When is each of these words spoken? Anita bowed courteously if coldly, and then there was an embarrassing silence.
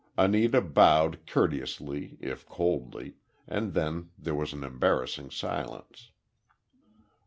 Anita 0.17 0.61
bowed 0.61 1.19
courteously 1.27 2.17
if 2.21 2.43
coldly, 2.49 3.17
and 3.47 3.75
then 3.75 4.09
there 4.17 4.33
was 4.33 4.51
an 4.51 4.63
embarrassing 4.63 5.29
silence. 5.29 6.09